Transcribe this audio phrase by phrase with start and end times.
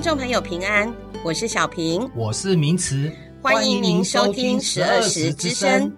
[0.00, 0.90] 听众朋友平安，
[1.22, 5.94] 我是小平，我是明慈，欢迎您收听十二时之声。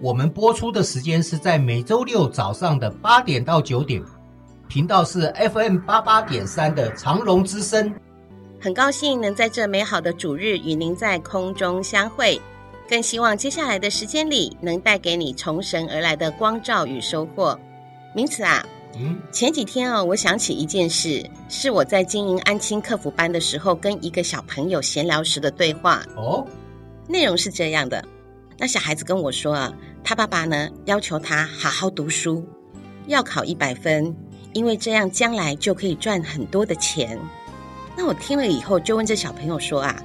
[0.00, 4.02] 我们播出的时间是在每周六早上的八点到九点，
[4.66, 7.94] 频道是 FM 八八点三的长隆之声。
[8.60, 12.40] 很高兴能在这美好的主日与您在空中相会，
[12.88, 17.56] 更希望接下来的时间里能带给你从神而来的光照与收获。
[18.16, 18.66] 明慈啊。
[18.96, 26.02] 嗯，前几天啊、哦，我想起一件事，是我在经营安亲客服班的时候，跟一个小朋友闲聊时的对话。
[26.16, 26.46] 哦，
[27.08, 28.04] 内容是这样的：
[28.56, 29.72] 那小孩子跟我说啊，
[30.04, 32.46] 他爸爸呢要求他好好读书，
[33.06, 34.14] 要考一百分，
[34.52, 37.18] 因为这样将来就可以赚很多的钱。
[37.96, 40.00] 那我听了以后，就问这小朋友说啊，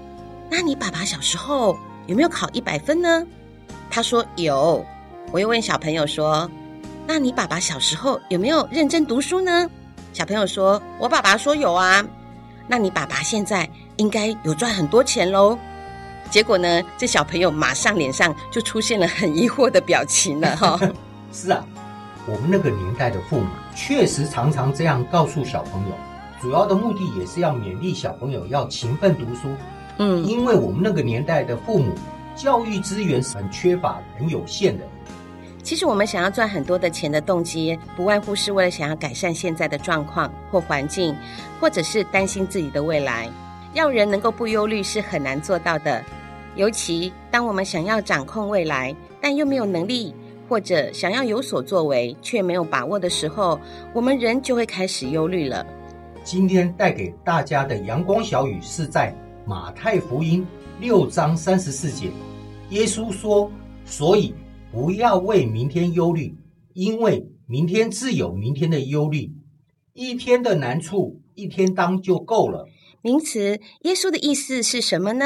[0.49, 3.25] 那你爸爸小时候有没有考一百分呢？
[3.89, 4.83] 他说有。
[5.31, 6.49] 我又问小朋友说。
[7.11, 9.67] 那你爸爸小时候有没有认真读书呢？
[10.13, 12.05] 小朋友说：“我爸爸说有啊。”
[12.69, 15.57] 那你爸爸现在应该有赚很多钱喽？
[16.29, 20.79] 结果呢，这小朋友马上脸上就出现了很疑惑的表情了 哈。
[21.33, 21.65] 是啊，
[22.27, 25.95] 我们那个年代的父母确实常常这样告诉小朋友，
[26.39, 29.49] 主要的目的也是要勉励小朋友要勤奋读书。
[29.97, 31.91] 嗯，因为我们那个年代的父母
[32.35, 34.85] 教育资源是很缺乏、很有限的。
[35.69, 41.15] 其实我们想要赚很多的钱的动机，不外乎是为了想要改善现在的状况或环境，
[41.59, 43.29] 或者是担心自己的未来。
[43.75, 46.03] 要人能够不忧虑是很难做到的，
[46.55, 50.11] 尤其当我们想要掌控未来，但又没有能力，
[50.49, 53.59] 或者想要有所作为却没有把握的时候，
[53.93, 55.63] 我们人就会开始忧虑了。
[56.23, 59.13] 今天带给大家的阳光小语是在
[59.45, 60.43] 马太福音
[60.79, 62.09] 六章三十四节，
[62.71, 63.51] 耶稣说
[63.85, 64.33] ：“所以。”
[64.71, 66.35] 不要为明天忧虑，
[66.73, 69.33] 因为明天自有明天的忧虑。
[69.93, 72.67] 一天的难处，一天当就够了。
[73.01, 75.25] 名词，耶稣的意思是什么呢？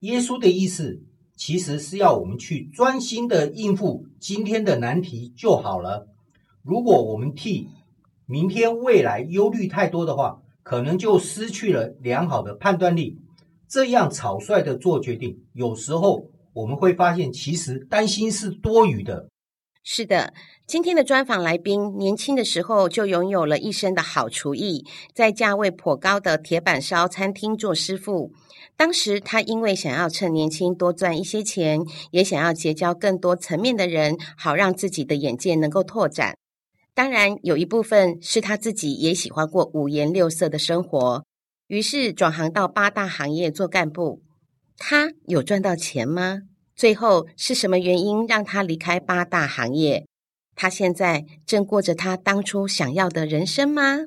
[0.00, 1.00] 耶稣的意思
[1.34, 6.06] 其实是要我们去专心的应付今天的难题就好了。
[6.62, 7.68] 如果我们替
[8.26, 13.18] 明天未来忧虑太多的话，可能就失去了良好的判断力。
[13.66, 16.29] 这样草率的做决定，有时候。
[16.52, 19.28] 我们会发现，其实担心是多余的。
[19.82, 20.34] 是的，
[20.66, 24.84] 今天的专访来宾年轻的时候就拥有了一身的好厨艺，
[25.14, 28.32] 在价位颇高的铁板烧餐厅做师傅。
[28.76, 31.80] 当时他因为想要趁年轻多赚一些钱，
[32.10, 36.36] 也想要结交更多层面的人，好让自己的眼界能够拓展。
[36.92, 41.24] 当然，有一部分是他自己也喜欢过五颜六色的生活，
[41.68, 44.20] 于是转行到八大行业做干部。
[44.82, 46.40] 他有赚到钱吗？
[46.74, 50.06] 最后是什么原因让他离开八大行业？
[50.56, 53.98] 他现在正过着他当初想要的人生吗？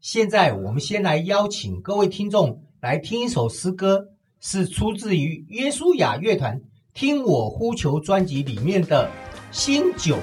[0.00, 4.10] 现在我们先来邀请各位听众来听一首诗歌，
[4.40, 6.56] 是出自于约书亚乐团
[6.94, 9.06] 《听我呼求》专辑里面的
[9.50, 10.16] 《新酒》。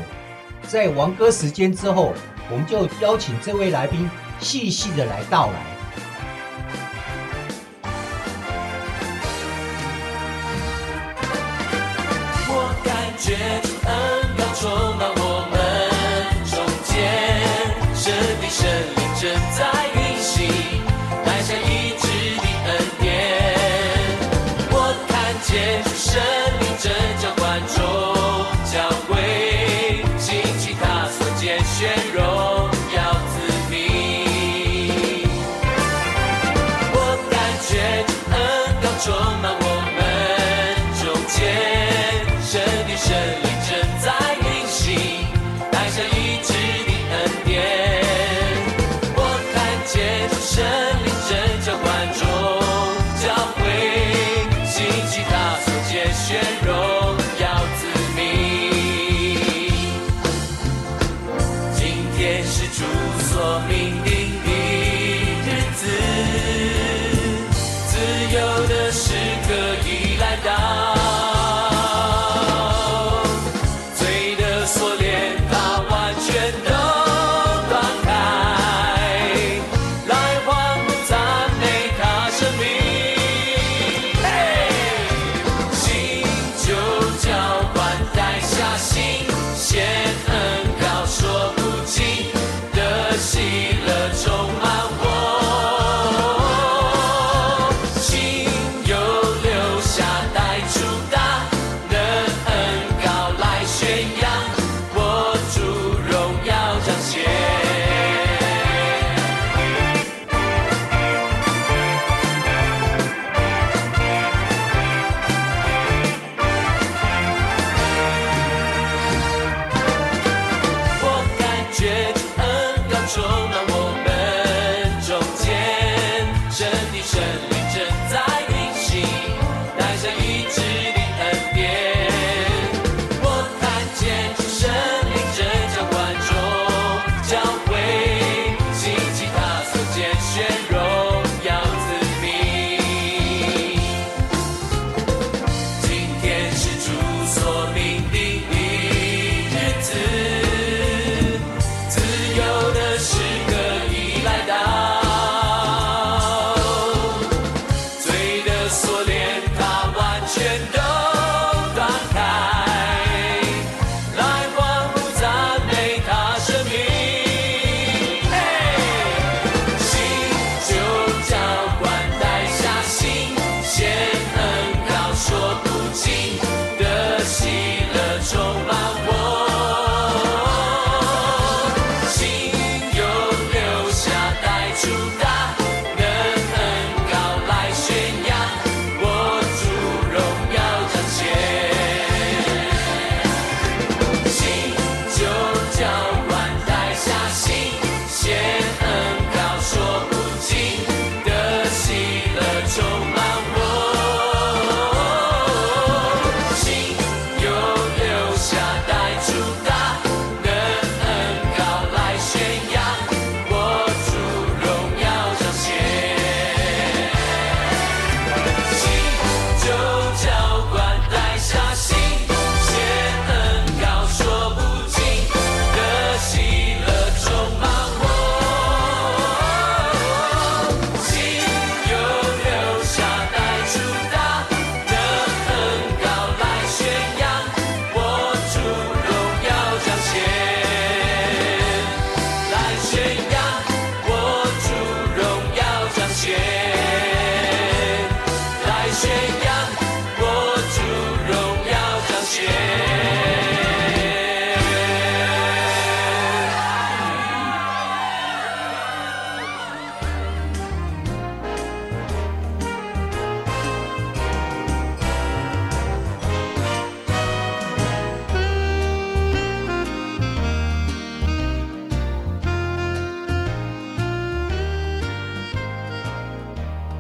[0.66, 2.14] 在王歌时间之后，
[2.50, 5.79] 我们就邀请这位来宾细细的来道来。
[13.30, 14.19] gentle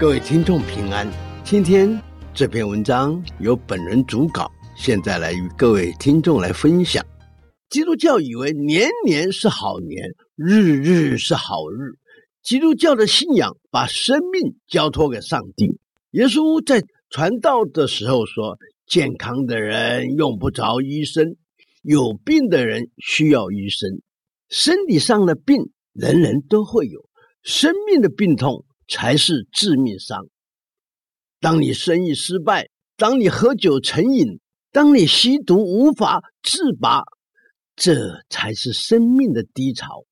[0.10, 1.08] 各位听众平安，
[1.44, 1.88] 今天
[2.34, 7.06] 这篇文章由本人主稿，现在来与各位听众来分享。
[7.70, 10.04] 基督教以为年年是好年，
[10.36, 11.94] 日日是好日。
[12.42, 15.78] 基督教的信仰把生命交托给上帝。
[16.14, 18.58] 耶稣在传道的时候说
[18.90, 21.36] ：“健康的人用不着医生，
[21.84, 24.02] 有病的人需要医生。
[24.50, 27.08] 身体上的病人人都会有，
[27.44, 30.28] 生命的病痛。”才是致命伤。
[31.40, 32.68] 当你生意失败，
[32.98, 34.40] 当你喝酒成瘾，
[34.74, 37.04] 当你吸毒无法自拔，
[37.78, 40.04] 这才是生命的低潮。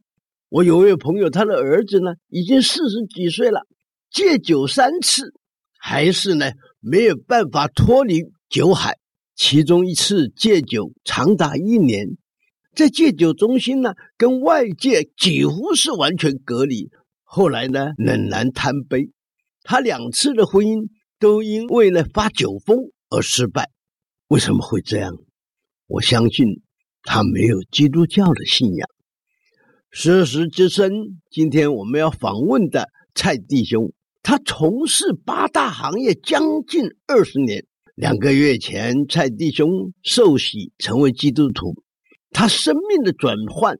[0.47, 3.67] 我有位朋友，他的儿子呢，已经四十几岁了，
[4.09, 5.33] 戒酒三次，
[5.77, 8.97] 还是呢没有办法脱离酒海。
[9.35, 12.07] 其中一次戒酒长达一年，
[12.73, 16.89] 在戒酒中心呢，跟外界几乎是完全隔离。
[17.29, 19.11] 后来呢，冷然贪杯，
[19.61, 20.87] 他两次的婚姻
[21.19, 22.77] 都因为了发酒疯
[23.09, 23.69] 而失败。
[24.29, 25.13] 为什么会这样？
[25.87, 26.61] 我相信
[27.03, 28.87] 他没有基督教的信仰。
[29.91, 33.91] 十时之声，今天我们要访问的蔡弟兄，
[34.23, 37.65] 他从事八大行业将近二十年。
[37.93, 41.75] 两个月前，蔡弟兄受洗成为基督徒，
[42.31, 43.77] 他生命的转换。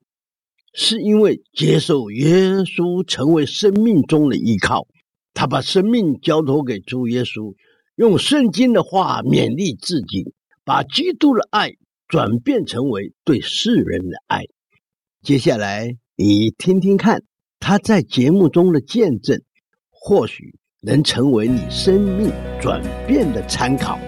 [0.79, 2.27] 是因为接受耶
[2.59, 4.87] 稣成为生命中的依靠，
[5.33, 7.55] 他把生命交托给主耶稣，
[7.95, 11.71] 用圣经的话勉励自己，把基督的爱
[12.07, 14.43] 转变成为对世人的爱。
[15.23, 17.23] 接下来你听听看
[17.59, 19.41] 他在节目中的见证，
[19.89, 22.31] 或许能成为你生命
[22.61, 23.99] 转变的参考。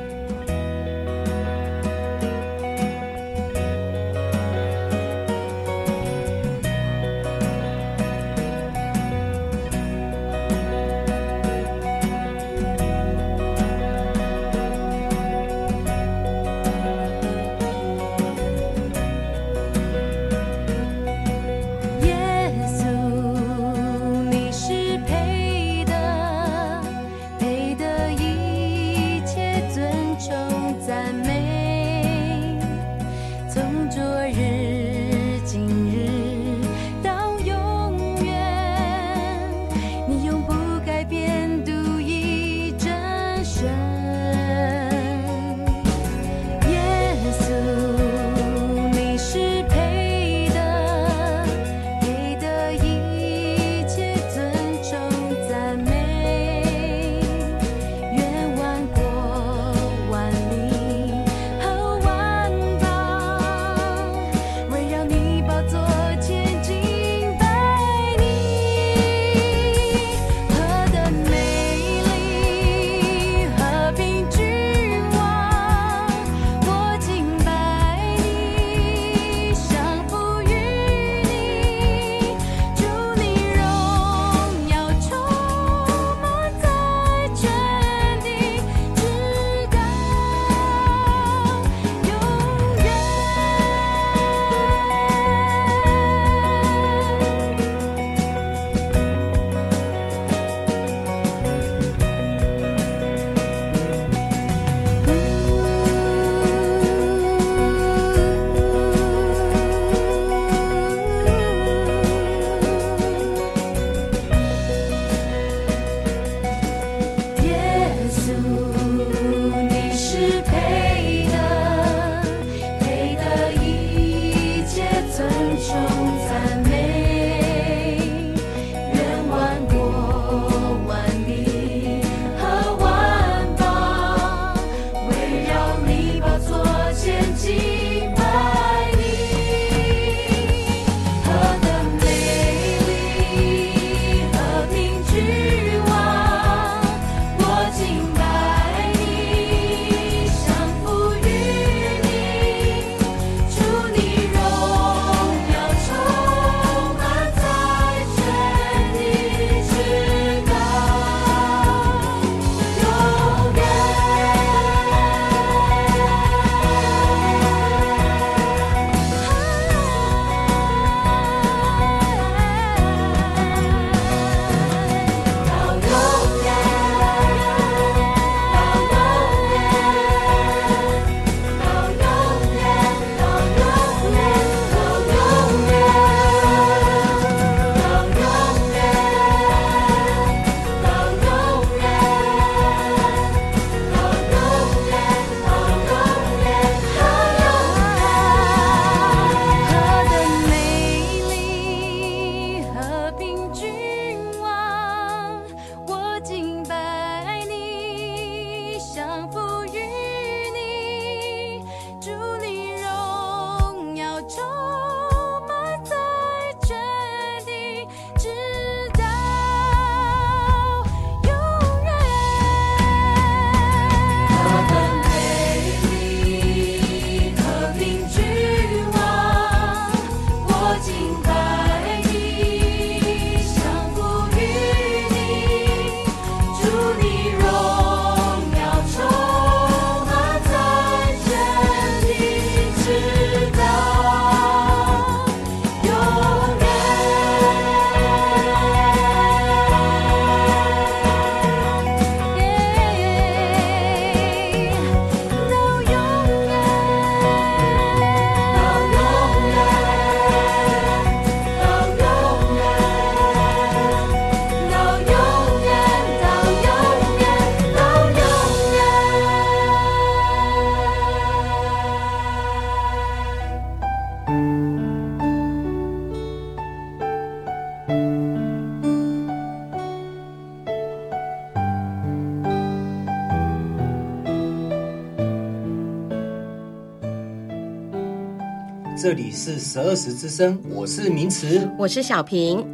[289.02, 292.66] 这里是十二时之声，我是明慈，我是小平。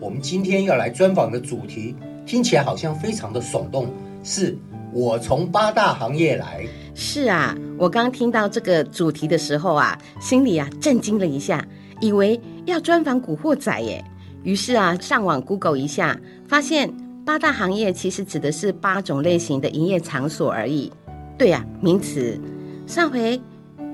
[0.00, 1.94] 我们今天要来专访的主题
[2.26, 3.86] 听起来好像非常的耸动，
[4.24, 4.58] 是
[4.92, 6.66] 我从八大行业来。
[6.96, 11.64] 是啊，我刚听到这个主题的时候啊，心里啊震惊了一下，
[12.00, 14.04] 以为要专访古惑仔耶。
[14.42, 16.18] 于是啊，上网 Google 一下，
[16.48, 16.92] 发现
[17.24, 20.92] 八大行业其实指的是八种类型的营业场所而已。
[21.38, 22.36] 对呀、啊，名词。
[22.84, 23.40] 上回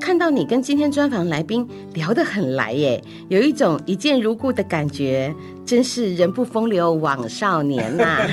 [0.04, 5.34] 看到你跟今天专访来宾聊得很来耶，有一种一见如故的感觉，
[5.64, 8.28] 真是人不风流枉少年呐、啊！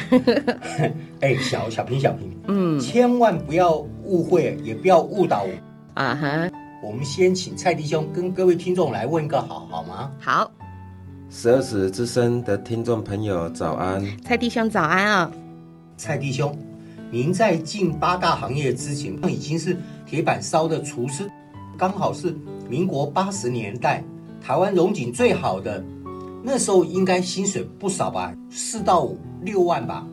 [1.21, 5.49] 哎，小小平小平，嗯，千万不要误会，也不要误导我
[5.93, 6.51] 啊哈！
[6.83, 10.11] 我们先请蔡弟兄跟各位听众来问个好，好吗？
[10.19, 10.51] 好。
[11.29, 15.31] 十二时之声的听众朋友早安，蔡弟兄早安啊、哦！
[15.95, 16.53] 蔡弟兄，
[17.09, 21.31] 您在进八大行业之前，已经是铁板烧的厨师，
[21.81, 22.31] 刚好是
[22.69, 24.03] 民国八十年代
[24.39, 25.83] 台湾荣景最好的，
[26.43, 30.05] 那时候应该薪水不少吧，四到五六万吧？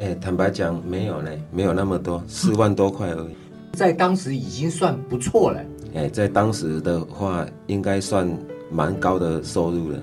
[0.00, 3.36] 哎，坦白讲没有嘞，没有那么多，四万多块而已，
[3.74, 5.60] 在当时已经算不错了。
[5.94, 8.28] 哎，在当时的话，应该算
[8.68, 9.98] 蛮高的收入了。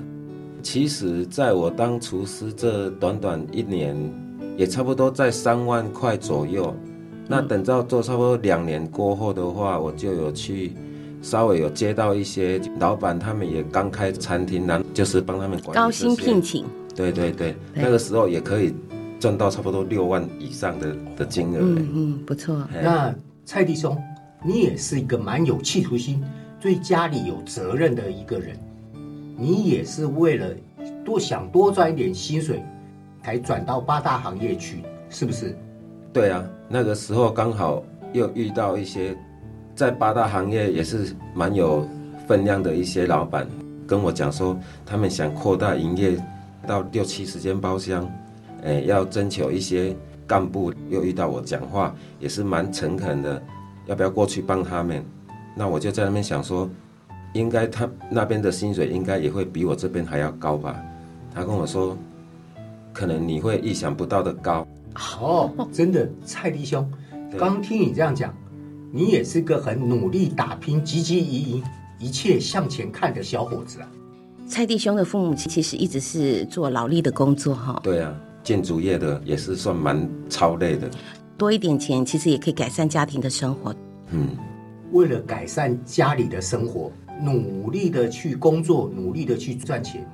[0.62, 3.94] 其实，在我当厨师这短短一年，
[4.56, 6.74] 也差不多在三万块左右。
[7.28, 10.74] 那等到做差不多两年过后的话，我就有去
[11.24, 16.66] 稍微有接到一些老板，他们也刚开餐厅，然后就是帮他们管理高薪聘请。
[16.94, 18.76] 对对对，那个时候也可以
[19.20, 21.58] 赚到差不多六万以上的的金额。
[21.60, 22.68] 嗯嗯，不错。
[22.84, 23.16] 那
[23.46, 23.98] 蔡弟兄，
[24.44, 26.24] 你也是一个蛮有企图心、
[26.62, 28.56] 对家里有责任的一个人。
[29.36, 30.48] 你也是为了
[31.04, 32.64] 多想多赚一点薪水，
[33.24, 35.58] 才转到八大行业去，是不是？
[36.12, 37.82] 对啊，那个时候刚好
[38.12, 39.18] 又遇到一些
[39.76, 41.88] 在八大行业也是蛮有
[42.28, 43.48] 分量的一些老板，
[43.88, 46.18] 跟我讲说他们想扩大营业
[46.68, 48.10] 到六七十间包厢，
[48.64, 49.96] 哎，要征求一些
[50.28, 53.42] 干部，又遇到我讲话也是蛮诚恳的，
[53.88, 55.04] 要不要过去帮他们？
[55.56, 56.70] 那我就在那边想说。
[57.34, 60.80] 应该他那边的薪水应该也会比我这边还要高吧？
[61.34, 61.98] 他跟我说，
[62.94, 64.64] 可能你会意想不到的高。
[65.20, 66.88] 哦，真的，蔡弟兄，
[67.36, 68.32] 刚听你这样讲，
[68.96, 71.64] 你也是个很努力打拼、汲汲营营、
[71.98, 73.90] 一切向前看的小伙子啊。
[74.48, 77.80] 蔡弟兄的父母其实一直是做劳力的工作哈。
[77.82, 80.88] 对啊，建筑业的也是算蛮超累的。
[81.40, 83.74] 多一点钱其实也可以改善家庭的生活。
[84.12, 84.30] 嗯，
[84.92, 86.92] 为了改善家里的生活。
[87.22, 90.06] 努力的去工作，努力的去赚钱，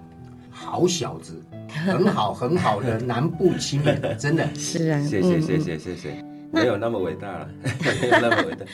[0.51, 7.49] 好小子，很好很好的南部青年，真的是啊，谢谢谢谢谢谢， 没有那么伟大了，
[8.01, 8.65] 没有那么伟大。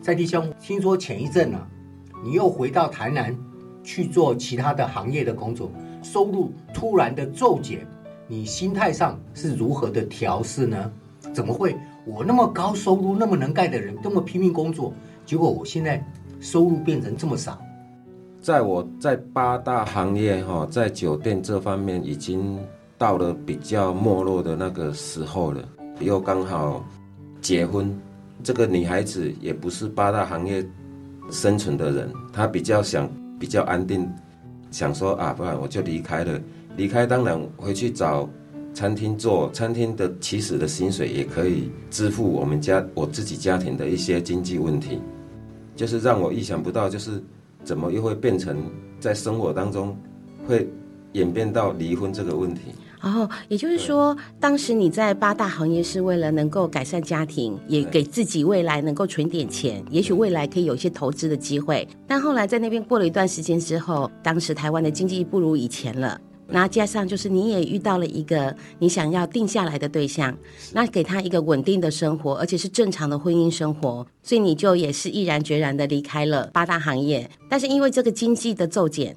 [0.00, 1.66] 蔡弟兄，听说前一阵呢、啊，
[2.24, 3.36] 你又回到台南
[3.84, 5.70] 去做其他的行业的工作，
[6.02, 7.86] 收入突然的骤减，
[8.26, 10.90] 你心态上是如何的调试呢？
[11.32, 11.76] 怎么会？
[12.06, 14.92] 我那么高收入，那么能干的人，那么拼命工作，
[15.26, 16.02] 结果我现在。
[16.40, 17.56] 收入变成这么少，
[18.40, 22.58] 在我在八大行业哈，在酒店这方面已经
[22.98, 25.62] 到了比较没落的那个时候了，
[26.00, 26.84] 又刚好
[27.42, 27.94] 结婚，
[28.42, 30.64] 这个女孩子也不是八大行业
[31.30, 34.08] 生存的人，她比较想比较安定，
[34.70, 36.40] 想说啊，不然我就离开了，
[36.76, 38.30] 离开当然回去找
[38.72, 44.98] 餐厅做，餐厅的起始的薪水也可以支付我们家我自己家庭的一些经济问题。
[45.74, 47.22] 就是让我意想不到，就是
[47.64, 48.56] 怎么又会变成
[49.00, 49.96] 在生活当中
[50.46, 50.68] 会
[51.12, 52.60] 演变到离婚这个问题。
[53.02, 61.86] 哦，也就是说，当时你在八大行业是为了能够改善家庭，也给自己未来能够存点钱，也许未来可以有一些投资的机会。
[62.06, 66.20] 但后来在那边过了一段时间之后，当时台湾的经济不如以前了。
[66.54, 70.36] 那加上就是你也遇到了一个你想要定下来的对象，
[70.72, 77.28] 那给他一个稳定的生活，而且是正常的婚姻生活，所以你就也是毅然决然的离开了八大行业。
[77.48, 79.16] 但是因为这个经济的骤减，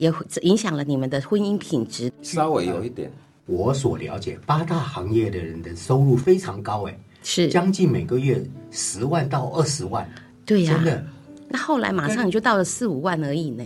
[0.00, 3.12] 也影响了你们的婚姻品质，稍微有一点。
[3.46, 10.10] 我所了解，八大行业的人的收入非常高，哎，是将近每个月十万到二十万。
[10.44, 11.04] 对呀、啊，真的。
[11.48, 13.64] 那后来马上你就到了四五万而已呢。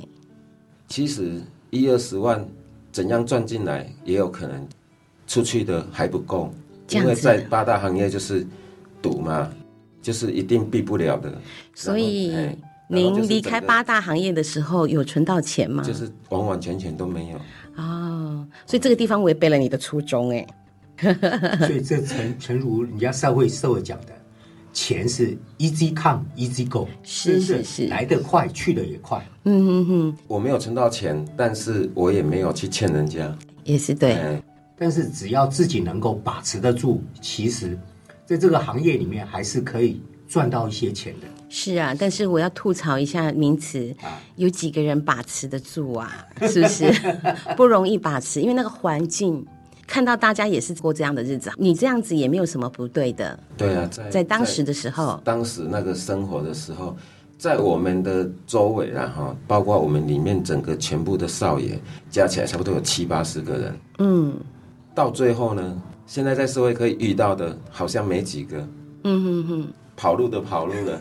[0.89, 2.47] 其实一二十万。
[2.93, 4.69] 怎样赚进来也有可能，
[5.27, 6.55] 出去的还不够，
[6.91, 8.47] 因为在八大行业就是
[9.03, 9.51] 赌嘛，
[10.01, 11.37] 就是一定避不了的。
[11.75, 12.33] 所以
[12.95, 15.83] 您离开八大行业的时候有存到钱吗？
[15.83, 17.39] 就是完完全全都没有。
[17.77, 20.47] 哦，所以这个地方违背了你的初衷哎。
[21.59, 24.13] 所以这诚诚如人家社会社会讲的，
[24.73, 29.21] 钱是 easy come easy go，是是是，来得快去得也快。
[29.43, 34.41] 嗯哼哼，我没有存到钱，但是我也没有去欠人家，也是对。
[34.77, 37.77] 但是只要自己能够把持得住，其实
[38.25, 41.27] 在这个行业里面还是可以赚到一些钱的。
[41.57, 43.95] 是啊，但是我要吐槽一下名词，
[44.35, 46.27] 有几个人把持得住啊？
[46.49, 46.93] 是不是
[47.57, 48.41] 不容易把持？
[48.41, 49.47] 因为那个环境，
[49.87, 53.39] 看到大家也是过这样的日子，你这样子也没有什么不对的。
[53.57, 56.97] 对啊，在在当时的时候，当时那个生活的时候，
[57.39, 61.79] 在我们的周围然后包括我们里面整个全部的少爷
[62.11, 63.79] 加起来差不多有七八十个人。
[63.99, 64.35] 嗯。
[64.93, 68.69] 到最后呢，现在在社会可以遇到的，好像没几个。
[69.05, 71.01] 嗯哼哼，跑路的跑路了，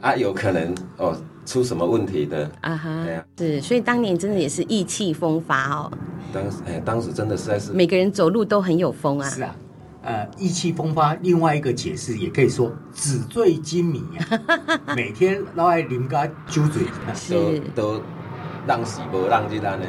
[0.00, 3.04] 啊，有可能哦出什么问题的啊哈。
[3.04, 5.90] 对啊，是，所以当年真的也是意气风发哦。
[6.32, 9.28] 当时哎，当时真的实在是每个人走路都很有风啊。
[9.28, 9.56] 是啊，
[10.02, 11.14] 呃，意气风发。
[11.22, 14.40] 另外一个解释也可以说纸醉金迷啊，
[14.96, 16.82] 每天都爱啉个酒醉，
[17.14, 18.00] 是都。
[18.68, 19.86] 让死不让鸡蛋的，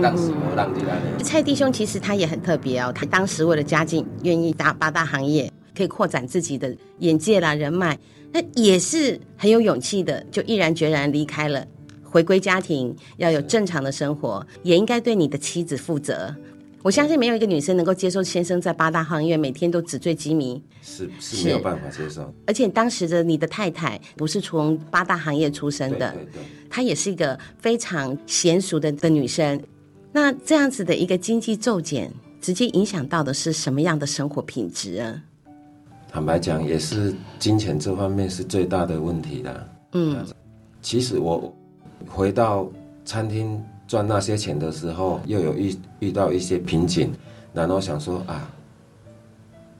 [0.00, 1.22] 让死不让鸡蛋的。
[1.22, 7.98] 蔡弟兄其实他也很特别哦，他当时为了家境，愿意打八大行业，可以扩展自己的眼界啦、人脉，
[8.32, 11.66] 那也是很有勇气的，就毅然决然离开了，
[12.02, 16.34] 回归家庭，要有正常的生活，也应该对你的妻子负责。
[16.82, 22.34] 我相信没有一个女生能够接受先生在八大行业每天都纸醉金迷，是是没有办法接受。
[22.44, 29.62] 而且当时的你的太太不是从八大行业出身的，对对对，她也是一个非常娴熟的的女生。
[30.10, 35.22] 那这样子的一个经济骤减，直接影响到的是什么样的生活品质啊？
[36.12, 39.68] 坦白讲，也是金钱这方面是最大的问题的。
[39.92, 40.24] 嗯，
[40.82, 41.52] 其实我
[42.06, 42.68] 回到
[43.04, 43.60] 餐厅。
[43.88, 47.12] 赚那些钱的时候，又有遇遇到一些瓶颈，
[47.52, 48.50] 然后想说啊，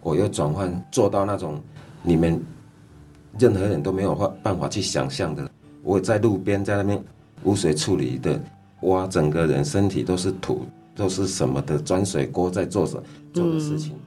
[0.02, 1.58] 我又转换做到那种
[2.02, 2.38] 你们
[3.38, 5.50] 任何人都没有办办法去想象的。
[5.82, 7.02] 我在路边在那边
[7.44, 8.38] 污水处理的，
[8.82, 14.00] 哇，整个人身体都是土，都是什么的钻水锅在做什做的事情，嗯、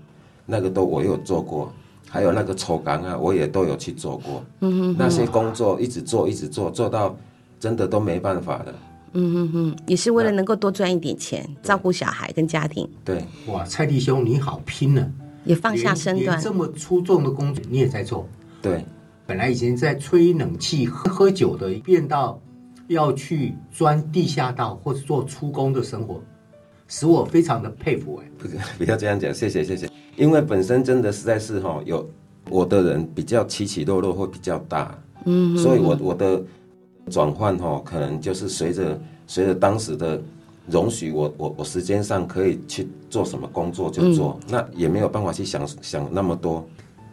[0.45, 1.73] 那个都我有做过，
[2.15, 4.41] 还有那个抽干啊，我也都有去做过。
[4.61, 7.13] 嗯哼哼，那些工作一直做一直做，做到
[7.59, 8.73] 真的都没办法了。
[9.11, 12.89] 嗯哼哼，也是为了能够多赚一点钱，照顾小孩跟家庭。
[13.03, 15.11] 对，哇，蔡弟兄你好拼呢，
[15.43, 18.25] 也放下身段，这么出众的工作你也在做。
[18.61, 18.85] 对，
[19.27, 22.39] 本来以前在吹冷气、喝喝酒的，变到
[22.87, 26.21] 要去钻地下道或者做出工的生活，
[26.87, 28.21] 使我非常的佩服。
[28.23, 29.89] 哎，不是，不要这样讲，谢谢谢谢。
[30.15, 32.07] 因为本身真的实在是哈，有
[32.49, 36.41] 我的人比较起起落落会比较大，嗯所以我我的。
[37.11, 40.19] 转换哈，可能就是随着随着当时的
[40.67, 46.67] 容许我，我我我时间上可以去做什么工作就做，嗯、那也没有办法去想想那么多，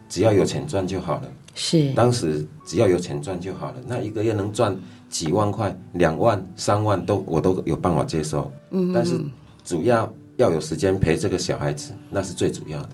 [0.09, 1.31] 只要有钱赚就好了。
[1.53, 4.75] 是，当时只要有钱赚就好了，那一个月能赚
[5.11, 8.51] 几万块、两万、三万都我都有办法接受。
[8.71, 9.23] 嗯，但是
[9.63, 12.89] 主要要有时间陪这个小孩子，那是最主要的。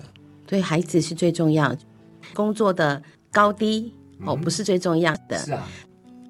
[0.46, 1.76] 对，孩子是最重要，
[2.34, 3.94] 工作的高低
[4.26, 5.38] 哦不是最重要的。
[5.40, 5.68] 是啊。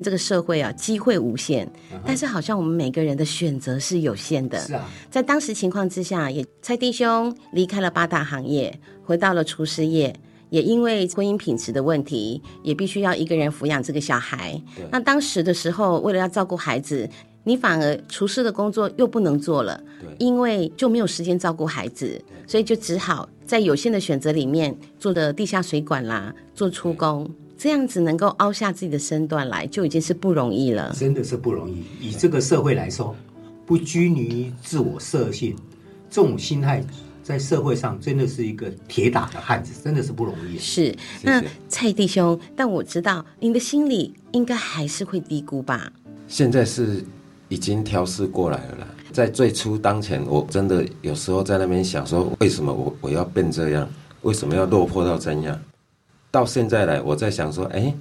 [0.02, 1.70] 这个社会啊，机会无限，
[2.06, 4.58] 但是好像我们每个人的选择是有限的。
[4.60, 10.18] 是啊，在当时情况之下，也蔡弟兄离开了八大行业，回到了厨师业，
[10.52, 14.58] 也因为婚姻品质的问题，也必须要一个人抚养这个小孩。
[14.90, 17.10] 那当时的时候，为了要照顾孩子，
[17.50, 27.28] 你反而厨师的工作又不能做了，对因为就没有时间照顾孩子，所以就只好在有限的选择里面做的地下水管啦，做出工。
[27.58, 30.96] 这样子能够凹下自己的身段来，就已经是不容易了。
[30.96, 31.84] 真的是不容易。
[32.00, 33.16] 以这个社会来说，
[33.66, 35.56] 不拘泥于自我设限，
[36.08, 36.86] 这种心态
[37.24, 40.60] 在社会上真的是一个铁打的汉子，真的是不容易。
[40.60, 40.96] 是。
[41.24, 45.92] 那蔡弟兄，但我知道您的心里应该还是会低估吧？
[46.28, 47.04] 现在是
[47.50, 48.88] 已经调试过来了啦。
[49.12, 53.90] 在最初当前，我真的有时候在那边想说，为什么我我要变这样？
[54.22, 55.60] 为什么要落魄到这样？
[56.32, 57.94] 到现在来，我在想说，哎，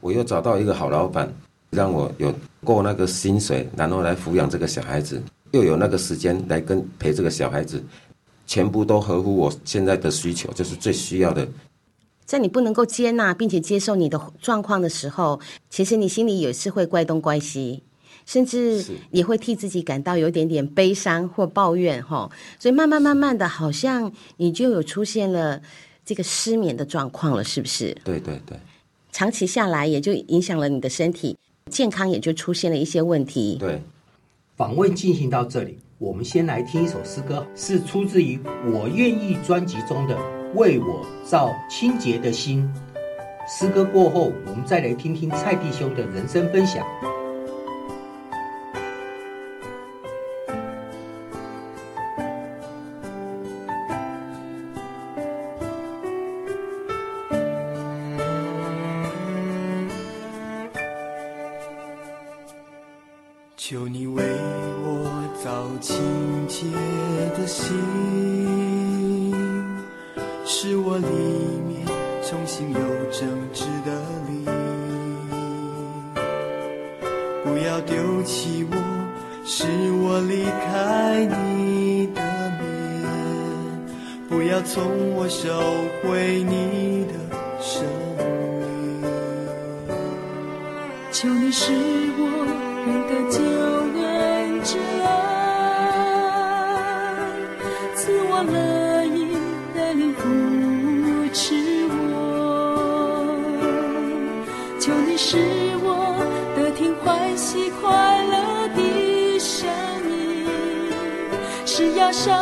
[0.00, 1.32] 我又找到一个好老板，
[1.70, 7.82] 让我有够那个薪水，然后来抚养这个小孩子，又有那个时间来跟陪这个小孩子，
[8.46, 11.48] 全部都合乎我现在的需求，就是最需要的。
[12.24, 17.82] 在你不能够接纳并且接受你的状况的时候，其实你心里也是会怪东怪西，
[18.28, 22.30] 甚至也会替自己感到有点点悲伤或抱怨，哈。
[22.58, 25.60] 所以慢慢慢慢的，好像你就有出现了。
[26.04, 27.94] 这个失眠的状况了，是不是？
[28.02, 28.58] 对对对，
[29.12, 31.36] 长期下来也就影响了你的身体
[31.70, 33.58] 健康，也就出现了一些问题。
[33.60, 33.82] 对，
[34.56, 38.38] 访问进行到这里，我们先来听一首诗歌，是出自于
[38.72, 40.14] 《我愿意》专辑中的
[40.54, 42.66] 《为我造清洁的心。
[43.46, 46.86] 诗歌过后，我们再来听听蔡弟兄的人生分享。
[111.70, 112.34] 使压伤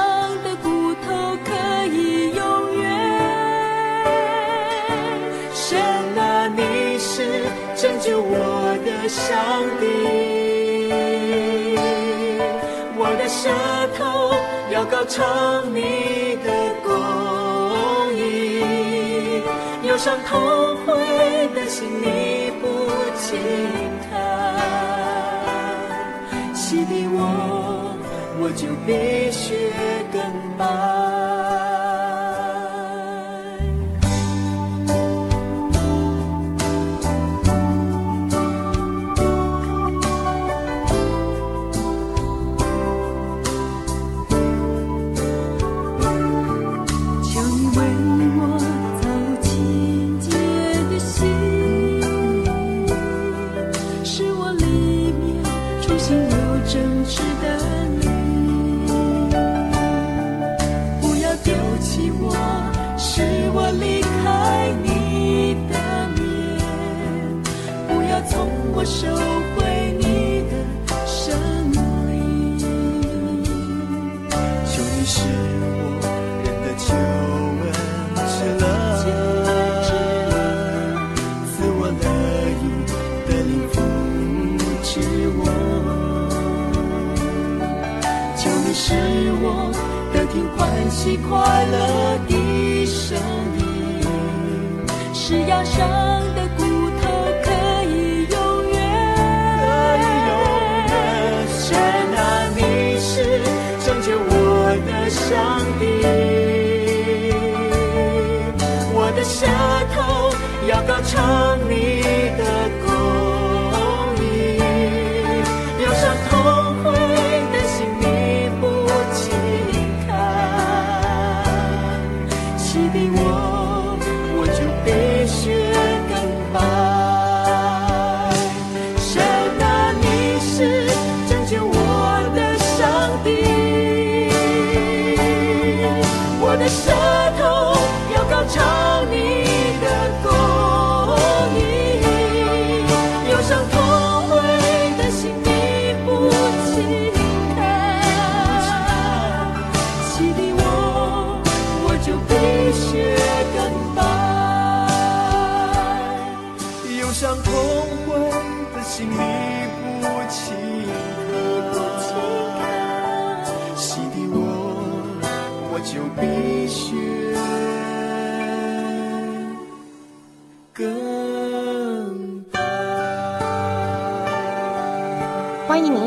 [0.45, 1.51] 的骨头可
[1.87, 2.87] 以永远。
[5.53, 5.77] 神
[6.17, 7.43] 啊，你是
[7.75, 9.27] 拯救我的上
[9.81, 9.85] 帝。
[12.97, 13.51] 我的舌
[13.99, 14.33] 头
[14.73, 16.49] 要高唱你的
[16.85, 16.95] 公
[18.15, 19.43] 义，
[19.89, 20.95] 忧伤痛悔
[21.53, 22.65] 的心你不
[23.19, 23.37] 轻
[28.57, 29.55] 就必须
[91.07, 91.96] 你快乐。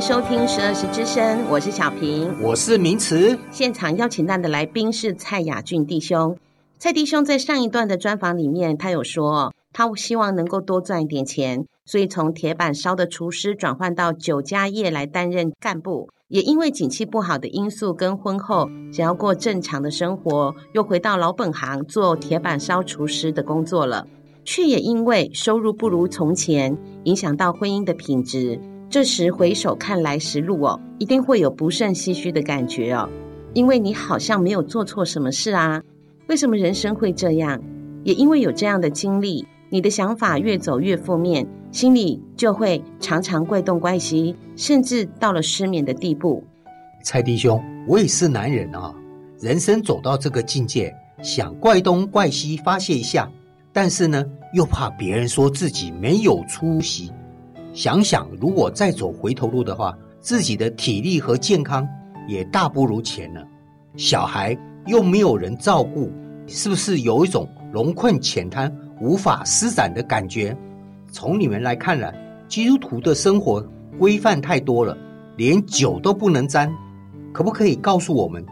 [0.10, 3.38] 收听十二时之声，我是小平，我是明慈。
[3.52, 6.36] 现场邀请到的来宾是蔡雅俊弟兄。
[6.80, 16.10] 蔡弟兄在上一段的专访里面，他有说，他希望能够多赚一点钱，所以从铁板烧的厨师转换到酒家业来担任干部。
[16.28, 24.08] 也因为景气不好的因素，跟婚后想要过正常的生活，又回到老本行做铁板烧厨师的工作了。
[24.44, 28.60] 却也因为收入不如从前，影响到婚姻的品质。
[28.90, 33.08] 这时回首看来时路哦，一定会有不胜唏嘘的感觉哦，
[33.54, 35.80] 因为你好像没有做错什么事啊，
[36.28, 37.62] 为什么人生会这样？
[38.04, 46.44] 也因为有这样的经历，你的想法越走越负面，心里就会常常怪东怪西，甚至到了失眠的地步。
[47.04, 48.92] 蔡弟兄，我也是男人啊，
[49.40, 53.32] 人生走到这个境界，想怪东怪西发泄一下，
[53.72, 54.26] 但是呢，
[54.56, 57.12] 又怕别人说自己没有出息。
[57.74, 61.88] 想想如果再走回头路的话，自己的体力和健康
[62.28, 63.46] 也大不如前了。
[63.96, 66.12] 小孩又没有人照顾，
[66.48, 70.56] 是不是有一种龙困浅滩、无法施展的感觉？
[71.12, 72.14] 从你们来看来，
[72.48, 73.64] 基督徒的生活
[73.98, 74.98] 规范太多了，
[75.38, 76.72] 连酒都不能沾。
[77.32, 78.44] 可不可以告诉我们，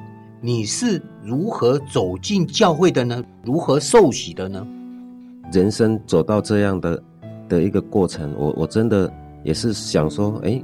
[0.42, 3.24] 你是如何走进教会的呢？
[3.44, 4.66] 如何受洗的呢？
[5.52, 7.02] 人生走到这样的
[7.48, 9.12] 的一个过程，我我真的
[9.44, 10.62] 也是想说，哎，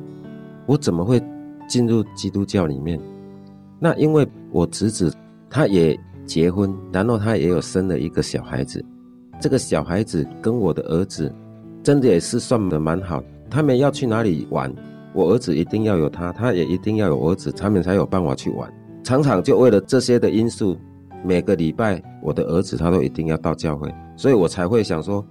[0.65, 1.21] 我怎么会
[1.67, 2.99] 进入基督教里面？
[3.79, 5.13] 那因为我侄子
[5.49, 8.83] 他也结婚，然后他也有生了一个小孩子，
[9.39, 11.33] 这个小孩子跟我的儿子
[11.81, 13.21] 真的也是算得蛮好。
[13.49, 14.73] 他们要去哪里玩，
[15.13, 18.71] 我儿子一定要有他，他也一定要有儿子，他们才有办法去玩。
[19.03, 20.77] 常常就为了这些的因素，
[21.23, 25.23] 每个礼拜我的儿子他都一定要到教会，所以我才会想说，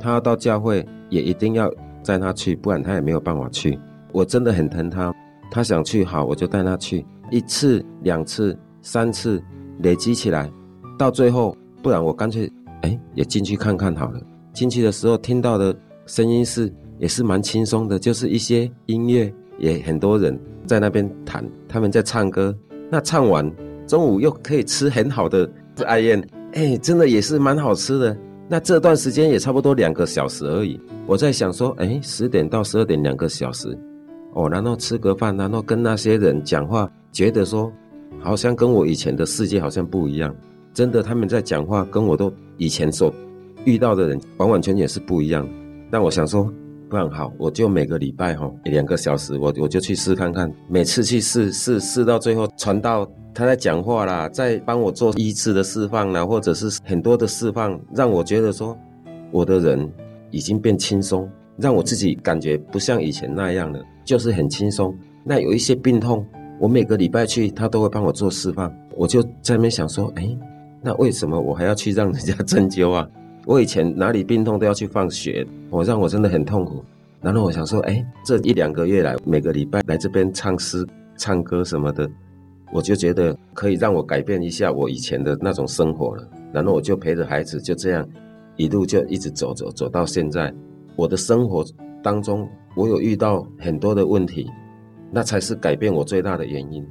[0.00, 1.70] 他要到教会也一定要
[2.04, 3.78] 带他去，不然他也没有办法去。
[4.12, 5.14] 我真的很疼他，
[5.50, 9.40] 他想去好，我就带他去，一次、两次、三次，
[9.78, 10.50] 累积起来，
[10.98, 12.50] 到最后，不然我干脆
[12.82, 14.20] 哎也进去看看好了。
[14.52, 20.36] 进去的时候听到的声音是也是蛮轻松的，就是一些音乐，也很多人
[20.66, 22.52] 在那边弹，他们在唱歌。
[22.90, 23.48] 那唱完，
[23.86, 25.48] 中午又可以吃很好的
[25.86, 26.20] 爱宴，
[26.54, 28.16] 哎，真的也是蛮好吃的。
[28.50, 30.80] 那这段时间也差不多两个小时而已。
[31.06, 33.78] 我在想说，哎，十点到十二点两个小时，
[34.32, 37.72] 哦，然后吃个饭，然后跟那些人讲话，觉得说，
[38.18, 40.34] 好像跟我以前的世界好像不一样。
[40.74, 43.14] 真的，他们在讲话，跟我都以前所
[43.64, 45.48] 遇到的人完完全全是不一样。
[45.88, 46.52] 但我想说。
[46.88, 50.52] 不然好，我就每个礼拜哈两个小时，我我就去试看看。
[50.66, 58.76] 每次去试试试到最后，传到他在讲话啦，在帮我做一次的释放啦，或者是很多的释放，让我觉得说
[59.30, 59.90] 我的人
[60.30, 64.96] 已经变轻松，让我自己感觉不像以前那样了，就是很轻松。
[65.24, 66.26] 那有一些病痛，
[66.58, 68.72] 我每个礼拜去，他都会帮我做释放。
[68.96, 70.36] 我就在那边想说，哎，
[70.82, 73.08] 那为什么我还要去让人家针灸啊？
[73.46, 76.84] 我以前哪里病痛都要去放血，我让我真的很痛苦。
[77.22, 82.10] 然后我想说，哎，这一两个月来，每个礼拜来这边唱诗、唱歌什么的，
[82.72, 86.28] 我就觉得可以让我改变一下我以前的那种生活了。
[86.52, 88.08] 然后我就陪着孩子，就这样
[88.56, 90.52] 一路就一直走走走到现在。
[90.96, 91.64] 我的生活
[92.02, 94.50] 当中，我有遇到很多的问题，
[95.10, 96.86] 那才是改变我最大的原因。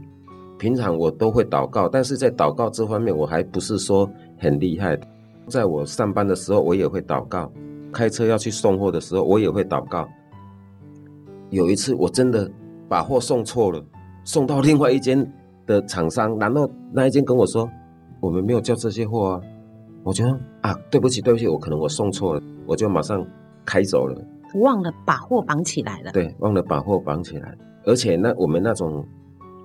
[0.57, 4.99] 平常我都会祷告，但是在祷告这方面，我还不是说很厉害。
[5.47, 7.49] 在我上班的时候，我也会祷告；
[7.91, 10.07] 开车要去送货的时候，我也会祷告。
[11.49, 12.49] 有一次，我真的
[12.87, 13.83] 把货送错了，
[14.23, 15.25] 送到另外一间
[15.69, 17.69] 的厂商，然后那一间跟我说
[18.19, 19.41] ：“我们没有叫这些货啊。”
[20.01, 23.23] 我觉得啊，对不起，对不起，我可能我送错了，我就马上
[23.63, 24.19] 开走了。
[24.55, 26.12] 忘了把货绑起来了。
[26.12, 27.55] 对，忘了把货绑起来，
[27.86, 29.05] 而且那我们那种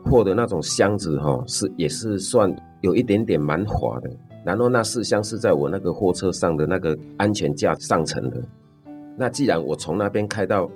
[0.05, 4.11] 货的那种箱子哈、哦，是也是算有一点点蛮滑的。
[4.45, 8.43] 然后那四箱是在我那个货车上的那个安全架上层的。
[9.17, 10.69] 那既然我从那边开到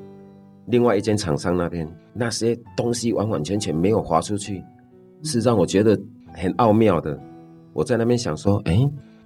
[0.66, 4.64] 另外一间厂商那边，那些东西完完全全没有滑出去，
[5.22, 5.98] 是让我觉得
[6.32, 7.18] 很奥妙的。
[7.72, 8.78] 我在那边想说，哎，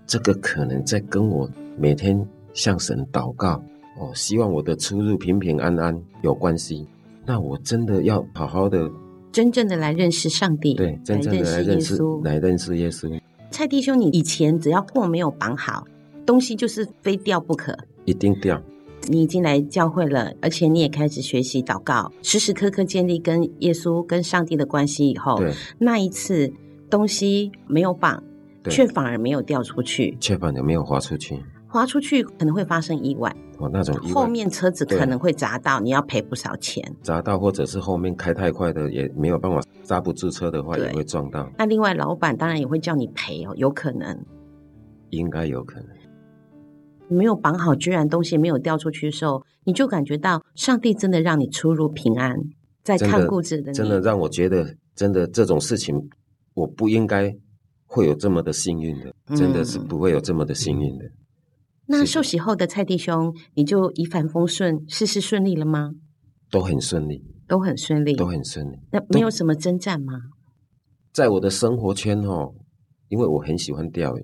[0.07, 3.63] 这个可能在跟我每天向神祷告
[3.99, 6.87] 哦，希望我的出入平平安安有关系。
[7.25, 8.91] 那我真的要好好的，
[9.31, 13.21] 真正的来认识上帝，对，真正的来认识，来认识耶稣。
[13.51, 15.87] 蔡弟兄，你以前只要货没有绑好，
[16.27, 18.61] 东西就是非掉不可，一定掉。
[19.09, 25.11] 你已经来教会了，而且你也开始学习祷告，时时刻刻建立跟耶稣、跟上帝的关系。
[25.11, 25.43] 以后，
[25.79, 26.53] 那一次
[26.89, 28.23] 东西没有绑，
[28.63, 31.43] 对却反而没有掉出去，却反而没有滑出去。
[31.67, 36.85] 滑出去可能会发生意外，哦，那种后面车子可能会砸到，你要赔不少钱。
[37.03, 41.51] 砸到，或者是后面开太快的，也没有办法刹不住车的话，也会撞到。
[41.57, 44.17] 那另外，老板当然也会叫你赔哦，有可能，
[45.11, 45.89] 应该有可能。
[47.13, 52.37] 没有绑好，居然东西没有掉出去的时候，你就感觉到上帝真的让你出入平安，
[52.83, 55.95] 在看顾着的你，真的让我觉得，真的这种事情，
[56.55, 57.37] 我不应该
[57.87, 61.05] 会有这么的幸运的，真的是不会有这么的幸运的。
[61.05, 61.13] 嗯
[61.85, 65.91] 那受洗后的蔡弟兄，你就一帆风顺，事事顺利了吗？
[66.49, 68.79] 都很顺利，都很顺利，都很顺利。
[68.93, 70.15] 那没有什么征战吗？
[71.13, 72.55] 在我的生活圈哦，
[73.09, 74.23] 因为我很喜欢钓鱼，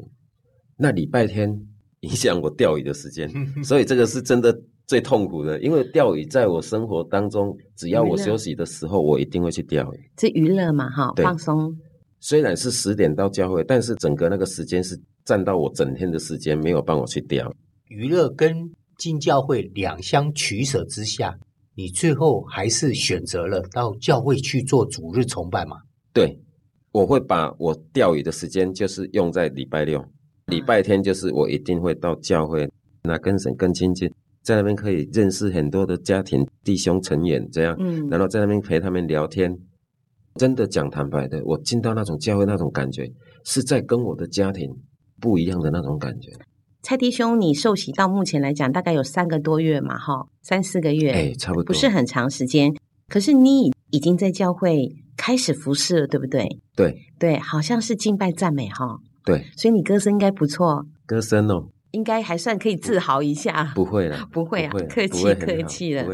[0.76, 1.66] 那礼拜天
[2.02, 3.28] 影响我钓鱼的时间，
[3.64, 5.60] 所以这个是真的最痛苦的。
[5.60, 10.10] 因为钓鱼在我生活当中，只要我休息的时候，我一定会去钓鱼。
[10.16, 11.76] 这娱乐嘛，哈，放松。
[12.20, 17.52] 虽然是十点到教会，但是整个那个时间是占到我整天的时间，没有帮我去钓。
[17.88, 21.36] 娱乐跟进教会两相取舍之下，
[21.74, 25.76] 你最后还是选择了到教会去做主日崇拜嘛？
[26.12, 26.40] 对，
[26.92, 30.04] 我会把我钓鱼的时间就是用在礼拜六，
[30.48, 32.68] 礼拜天就是我一定会到教会，
[33.02, 34.10] 那跟神更亲近，
[34.42, 39.56] 在那边可以认识很多的家庭弟兄成员，这样，嗯，然后在那边陪他们聊天。
[40.36, 43.10] 真的讲坦白的，我进到那种教会那种感觉，
[43.44, 44.70] 是在跟我的家庭
[45.20, 46.30] 不一样的那种感觉。
[46.80, 52.72] 蔡弟兄，你受洗到目前来讲，大概有三个多月嘛，哈，三四个月，哎，差不多，不是很长时间。
[53.08, 56.46] 可是你已经在教会开始服侍了，对不对？
[56.76, 59.00] 对对，好像是敬拜赞美哈。
[59.28, 60.86] 对，所以你歌声应该不错。
[61.04, 63.72] 歌声哦，应该还算可以自豪一下。
[63.74, 66.06] 不会 了，不会啊，会客气客气了。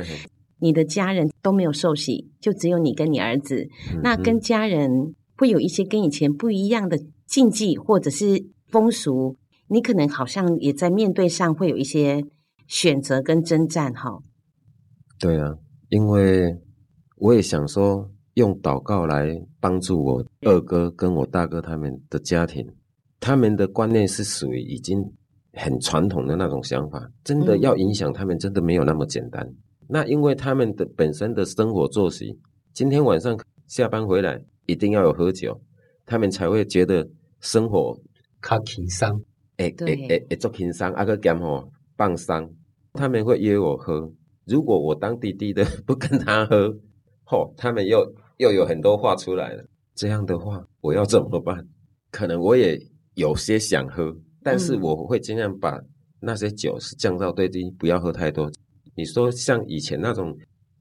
[0.58, 3.68] 你的家人都没有受洗，就只有你跟你儿子。
[3.92, 9.36] 嗯、那跟家人会有一些跟以前不一样的禁忌或者是风俗，
[9.68, 12.24] 你可能好像也在面对上会有一些
[12.66, 14.18] 选择跟征战哈。
[15.20, 15.54] 对啊，
[15.88, 16.56] 因为
[17.18, 19.28] 我也想说用祷告来
[19.60, 22.66] 帮助我二哥跟我大哥他们的家庭，
[23.24, 25.02] 他们的观念是属于已经
[25.54, 29.42] 很传统的那种想法，真的要影响他们，真的没有那么简单。
[29.46, 29.56] 嗯
[29.86, 32.38] 那因为他们的本身的生活作息，
[32.74, 35.58] 今天晚上下班回来一定要有喝酒，
[36.04, 37.06] 他们才会觉得
[37.40, 37.98] 生活
[38.42, 39.08] 较轻松，
[39.56, 41.66] 哎哎哎哎做轻松，啊个减吼
[41.96, 42.54] 放松，
[42.92, 44.10] 他们会约我喝。
[44.46, 46.74] 如果我当弟弟的不跟他喝，
[47.24, 48.00] 吼，他们又
[48.36, 49.64] 又有很多话出来了。
[49.94, 51.66] 这样的话，我要怎么办？
[52.10, 52.78] 可能我也
[53.14, 55.80] 有些想喝，但是我会尽量把
[56.20, 58.50] 那些酒是降到最低，不要喝太多。
[58.96, 60.36] 你说像以前那种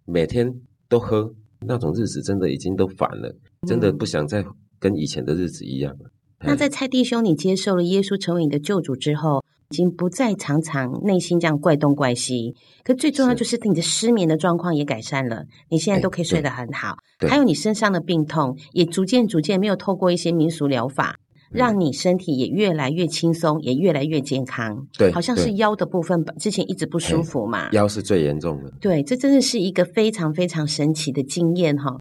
[0.05, 0.51] 每天
[0.87, 1.33] 都喝
[1.65, 3.35] 那种日子，真的已经都烦了，
[3.67, 4.43] 真的不想再
[4.79, 6.09] 跟以前的日子一样了。
[6.39, 12.53] 嗯、那在蔡弟兄，你接受了耶稣成为你的救主之后，已经不再常常内心这样怪东怪西。
[12.83, 16.97] 可最重要就是你的失眠的状况也改善了，你现在都可以睡得很好。
[17.27, 21.15] 还有你身上的病痛也逐渐逐渐没有透过一些民俗疗法。
[21.53, 24.87] 让你身体也越来越轻松，也越来越健康。
[24.97, 27.69] 对，好像是腰的部分之前一直不舒服嘛。
[27.71, 28.71] 腰是最严重的。
[28.81, 31.99] 对，这真的是一个非常非常神奇的经验哈。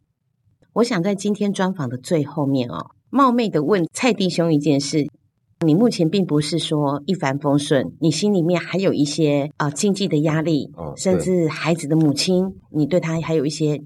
[0.73, 5.07] 我想在今天专访的最后面哦，冒昧的问蔡弟兄一件事：
[5.65, 13.81] 你目前并不是说一帆风顺，你心里面还有一些啊、呃、经济的压力，哦，甚至孩子的母亲，你对他还有一些。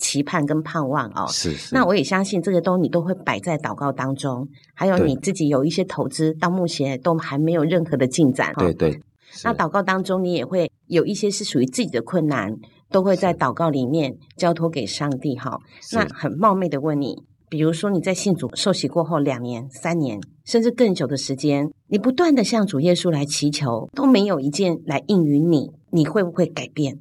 [0.00, 1.72] 期盼跟盼望哦，是是。
[1.72, 8.62] 那我也相信这个都你都会摆在祷告当中，还有你自己有一些投资，到目前都还没有任何的进展哈。
[8.64, 9.00] 对对。
[9.44, 12.52] 那祷告当中，你也会有一些是属于自己的困难，
[12.90, 15.56] 都会在祷告里面交托给上帝哈。
[15.92, 17.16] 那很冒昧的问你，
[17.48, 26.98] 比如说你在信主受洗过后两年、三年，甚至更久的时间，你不断的向主耶稣来祈求，都没有一件来应允你，你会不会改变？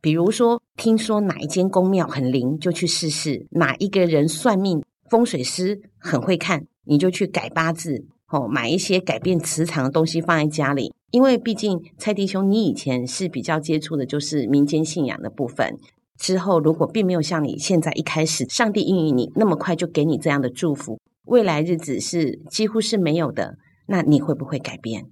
[0.00, 10.94] 比如说，听说哪一间宫庙很灵，就去试试；哪一个人算命风水师很会看，你就去改八字，哦，买一些改变磁场的东西放在家里。
[11.10, 15.76] 因为毕竟蔡弟兄，你以前是比较接触的就是民间信仰的部分。
[16.16, 25.06] 之后如果并没有像你现在一开始，上帝应允你那么快就给你这样的祝福，未来日子是几乎是没有的，那你会不会改变？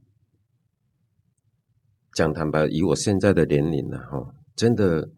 [2.12, 4.32] 讲坦白，以我现在的年龄呢，哈。
[4.56, 5.08] 真的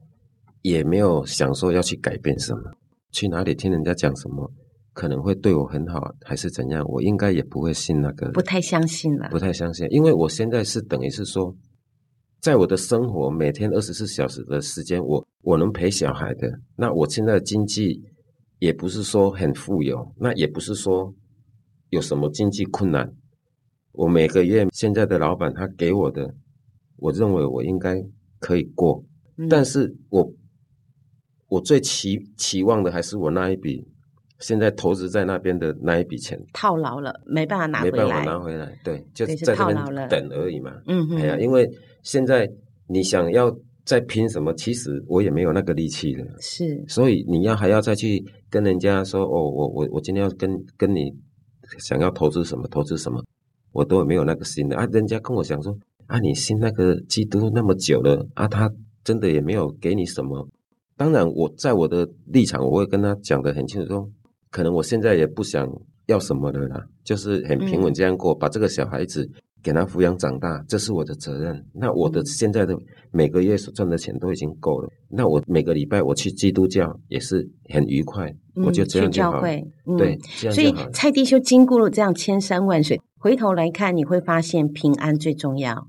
[0.62, 2.72] 也没有想说要去改变什么，
[3.12, 4.52] 去哪里听人家讲什么，
[4.92, 6.84] 可能会对我很好，还是怎样？
[6.88, 11.56] 我应该也不会信那个，不太相信了，不太相信，因为我现在是等于是说，
[12.40, 18.02] 在我的生活每天二十四小时的时间，我我能陪小孩的，那我现在的经济
[18.58, 21.14] 也不是说很富有，那也不是说
[21.90, 23.08] 有什么经济困难，
[23.92, 26.34] 我每个月现在的老板他给我的，
[26.96, 28.04] 我认为我应该
[28.40, 29.04] 可以过。
[29.48, 30.32] 但是我
[31.48, 33.86] 我最期期望的还是我那一笔
[34.40, 40.72] 现在投资在那边的那一笔钱套牢了，没办法拿回来，没办法拿回来，对，就在这边等而已嘛。
[40.86, 41.68] 嗯嗯，哎呀，因为
[42.02, 42.48] 现在
[42.88, 46.24] 你想要再拼什么，其实我也没有那个力气了。
[46.40, 51.12] 是，所以你要还要再去跟人家说哦，我我我今天要跟跟你
[51.78, 53.24] 想要投资什么投资什么，
[53.72, 54.86] 我都没有那个心的啊。
[54.92, 55.76] 人家跟我讲说
[56.06, 58.70] 啊，你信那个基督那么久了啊，他。
[59.04, 60.48] 真的也没有给你什么，
[60.96, 64.10] 当然我在我的立场，我会跟他讲得很清楚说，说
[64.50, 65.68] 可能我现在也不想
[66.06, 69.28] 要什么的啦，就是很平稳这样过，嗯、把这个小孩子
[69.62, 71.64] 给他抚养长大，这是我的责任。
[71.72, 72.76] 那我的现在的
[73.10, 74.88] 每个月所赚的钱都已经够了。
[75.08, 79.32] 那我每个礼拜我去基督教也是很愉快，嗯、我就这样就好。
[79.32, 80.18] 去教会，嗯、对，
[80.50, 85.88] 所以蔡弟兄经过了这样千山万水，回头来看，你会发现平安最重要。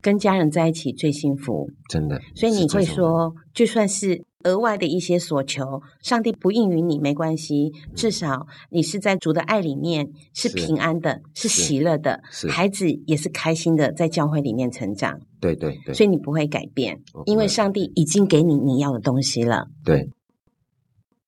[0.00, 2.20] 跟家人在一起最幸福，真的。
[2.34, 15.20] 所以你会说，就算是额外的一些所求，上帝不应允你没关系，至少你是在主的爱里面是平安的，是，是喜乐的，孩子也是开心的，在教会里面成长。
[15.40, 19.66] 对对对，所以你不会改变，因为上帝已经给你你要的东西了。
[19.84, 20.08] 对，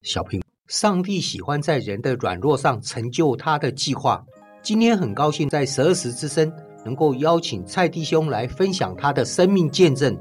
[0.02, 4.24] 小平，上帝喜欢在人的软弱上成就他的计划。
[4.62, 6.52] 今天很高兴在十二时之声。
[6.84, 10.18] 能够邀请蔡弟兄来分享他的生命见证，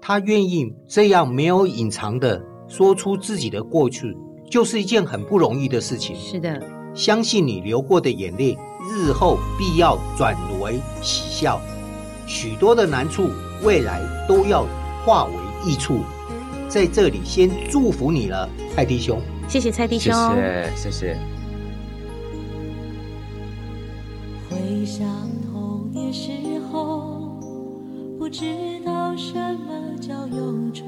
[0.00, 4.16] 他愿意这样没有隐藏的说出自己的过去，
[4.50, 6.16] 就是一件很不容易的事情。
[6.16, 6.62] 是的，
[6.94, 8.56] 相信你流过的眼泪，
[8.92, 11.60] 日后必要转为喜笑，
[12.26, 13.28] 许多的难处，
[13.64, 14.66] 未来都要
[15.04, 15.32] 化为
[15.66, 16.00] 益处。
[16.68, 19.20] 在这里先祝福你了，蔡弟兄。
[19.48, 21.16] 谢谢蔡弟兄，谢谢谢谢。
[24.50, 25.47] 回想。
[25.90, 26.32] 年时
[26.70, 27.38] 候
[28.18, 28.44] 不知
[28.84, 30.84] 道什么叫忧愁，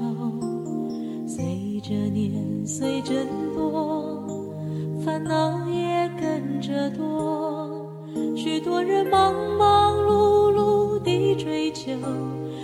[1.27, 3.15] 随着年岁增
[3.53, 4.23] 多，
[5.03, 7.89] 烦恼也跟着多。
[8.35, 11.91] 许多人忙忙碌碌地追求，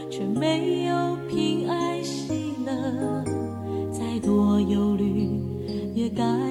[0.10, 0.96] 却没有
[1.28, 3.24] 平安喜乐。
[3.92, 5.42] 再多忧虑
[5.96, 6.47] 也该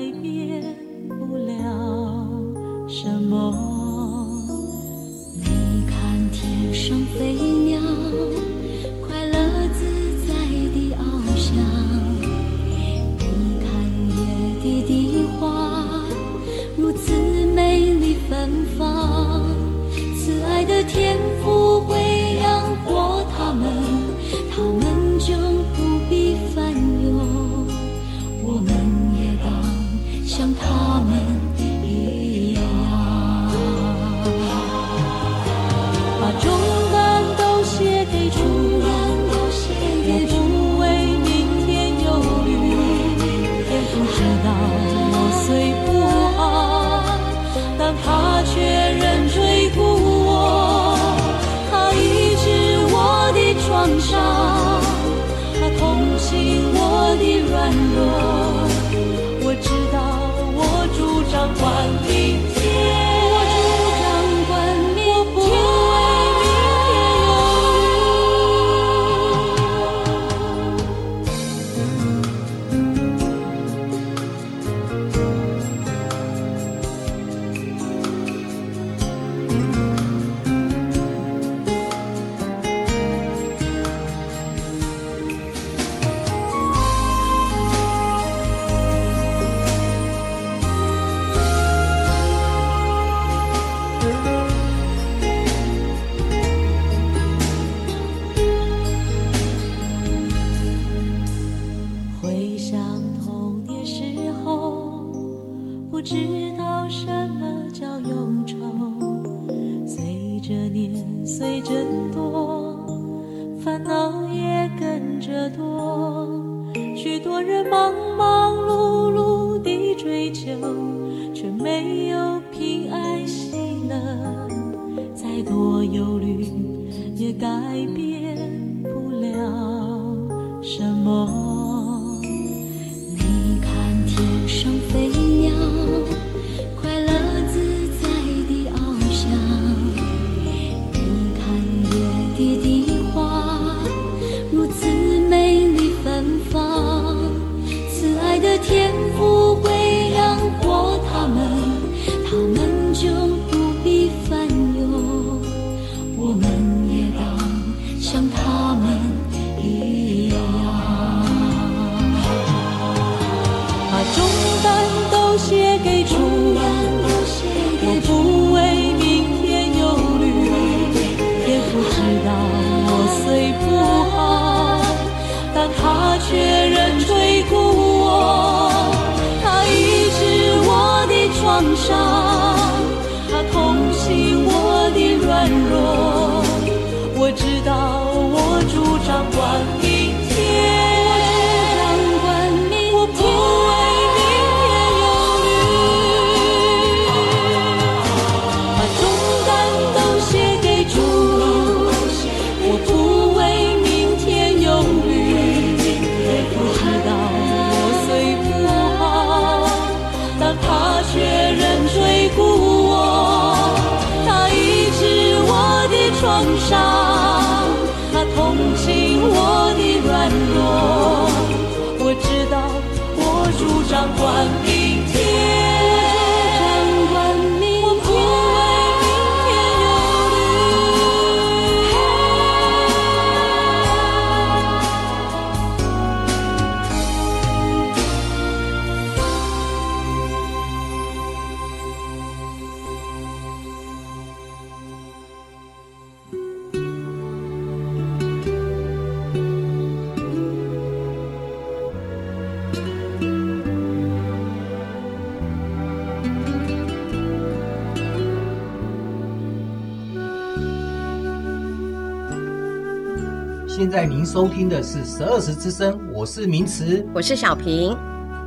[264.37, 267.97] 收听的是十二时之声，我是明慈，我是小平。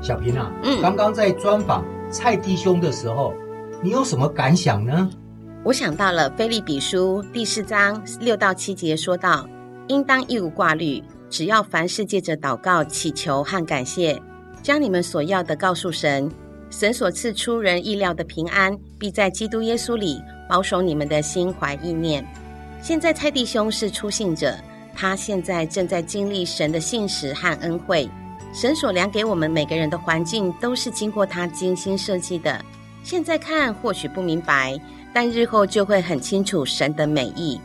[0.03, 3.33] 小平啊，嗯刚刚在专访蔡弟兄的时候，
[3.81, 5.09] 你有什么感想呢？
[5.63, 9.49] 我想到了菲利比书第四章六到七节，说道
[9.89, 14.21] ：“应当一无挂虑，只要凡事借着祷告、祈求和感谢，
[14.61, 16.31] 将你们所要的告诉神。
[16.69, 22.23] 神所赐出人意料的平安，必在基督耶稣里保守你们的心怀意念。”
[22.79, 24.55] 现在蔡弟兄是出信者，
[24.95, 28.09] 他现在正在经历神的信实和恩惠。
[28.53, 32.63] 神所量给我们每个人的环境，都是经过他精心设计的。
[33.03, 34.79] 现在看或许不明白。
[35.11, 37.59] 但日后就会很清楚神的美意，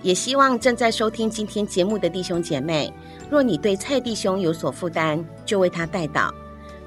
[0.00, 2.90] 也希望正在收听今天节目的弟兄姐妹，
[3.28, 6.30] 若你对蔡弟兄有所负担，就为他代祷。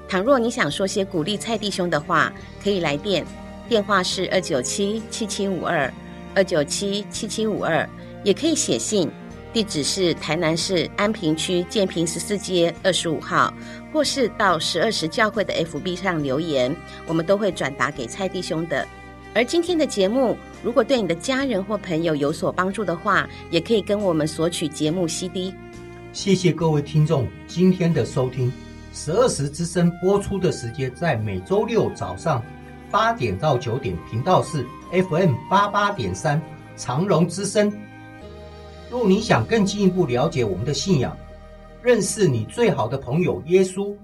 [0.08, 2.32] 倘若你想说些鼓励蔡弟兄的话，
[2.64, 3.22] 可以来电，
[3.68, 5.92] 电话是二九七七七五二
[6.34, 7.86] 二九七七七五二，
[8.24, 9.10] 也可以写信，
[9.52, 13.52] 地址是台南市安平区建平十四街二十五号，
[13.92, 16.74] 或是到十二时教会的 FB 上留言，
[17.06, 18.86] 我们都会转达给蔡弟兄的。
[19.34, 25.54] 而今天的节目，如果对你的家人或朋友有所帮助的话，也可以跟我们索取节目 CD。
[26.12, 28.52] 谢谢各位听众今天的收听。
[28.92, 32.42] 十二时之声播出的时间在每周六早上
[32.90, 36.40] 八点到九点，频道是 FM 八八点三
[36.76, 37.72] 长荣之声。
[38.90, 41.16] 若你想更进一步了解我们的信仰，
[41.82, 43.94] 认识你最好的朋友耶稣，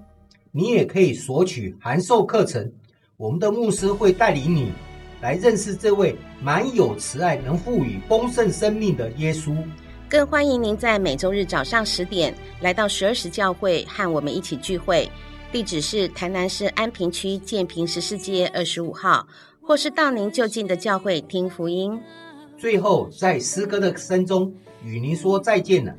[0.51, 2.71] 你也可以索取函授课程。
[3.17, 4.71] 我们的牧师会带领你。
[5.21, 9.55] 来认识这位满有慈爱、能赋予丰盛生命的耶稣。
[10.07, 12.31] 更欢迎您在每周日早上十点
[12.61, 15.09] 来到十二时教会和我们一起聚会。
[15.51, 19.25] 地址是台南市安平区建平十四街二十五号，
[19.61, 21.99] 或是到您就近的教会听福音。
[22.55, 24.53] 最后，在诗歌的声中
[24.85, 25.93] 与您说再见了。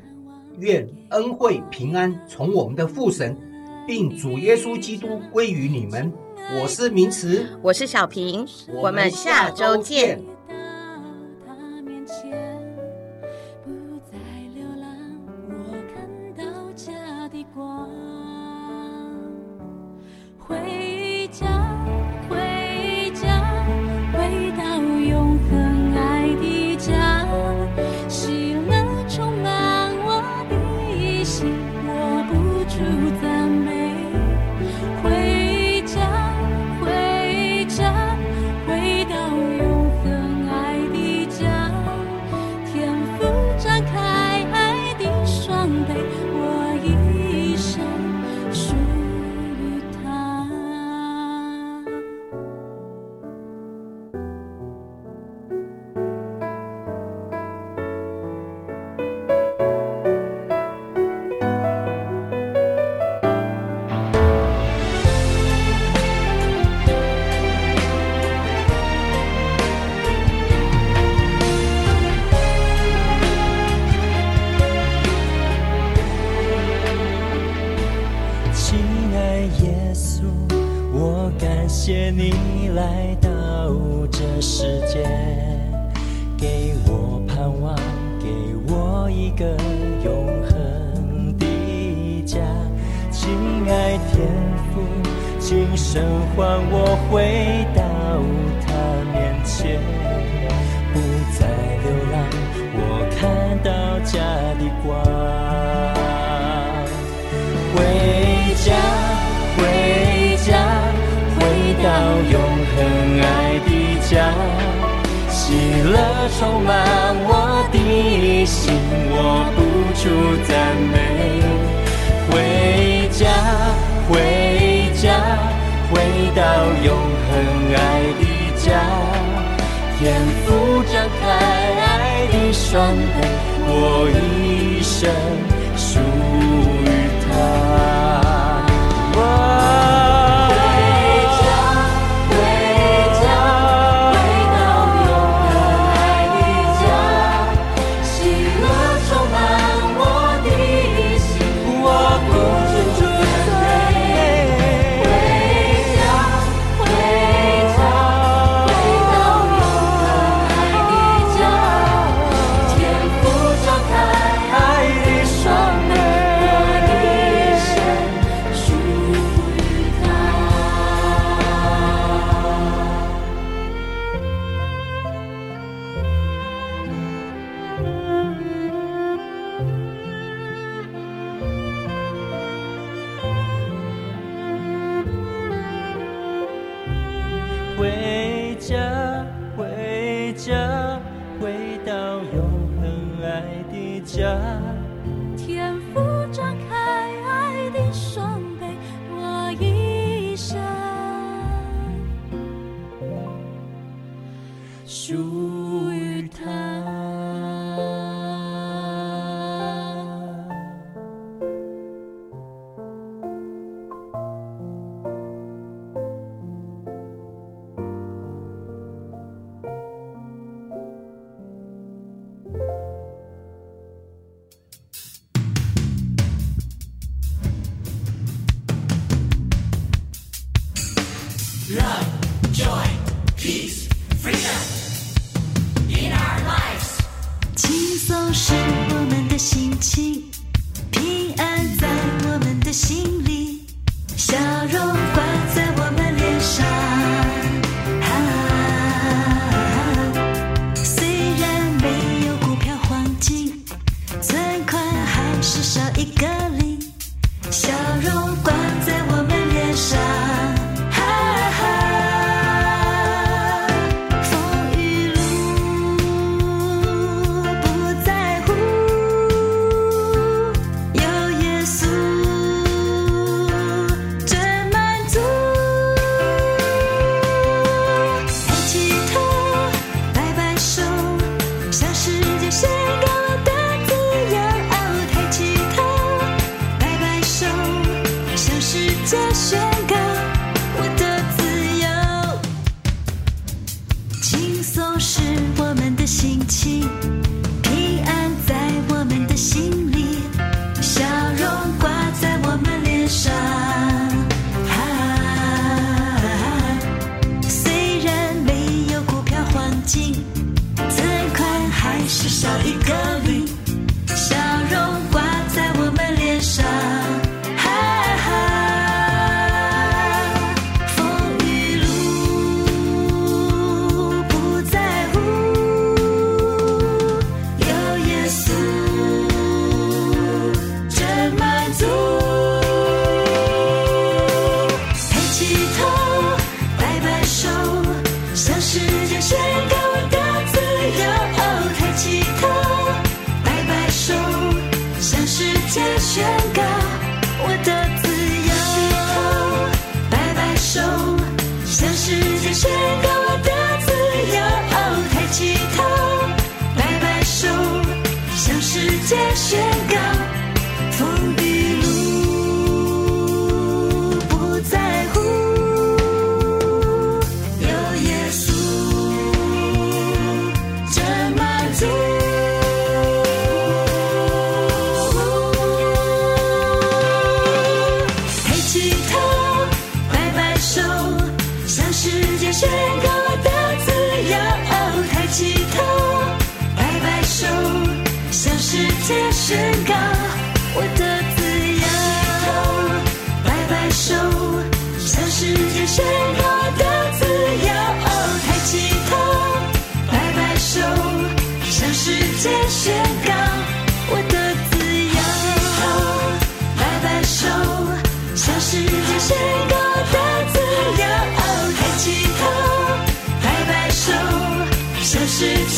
[0.59, 3.37] 愿恩惠平安从我们的父神，
[3.85, 6.11] 并主耶稣基督归于你们。
[6.59, 8.47] 我是明慈，我是小平，
[8.81, 10.19] 我们下周见。
[20.49, 20.76] 谢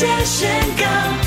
[0.00, 0.48] 世界宣
[0.78, 1.19] 告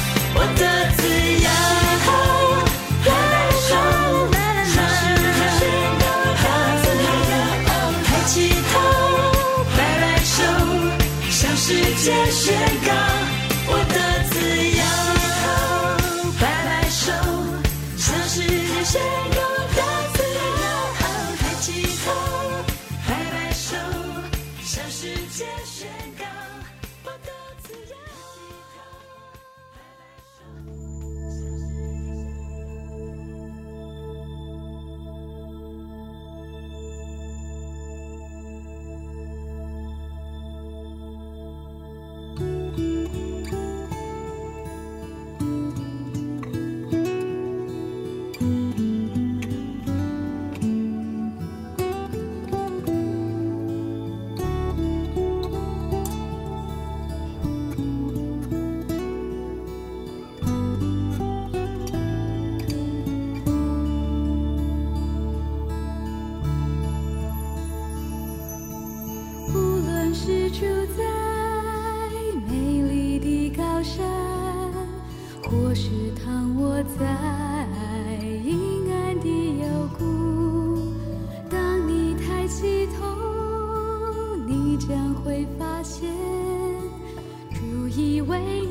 [88.25, 88.62] 主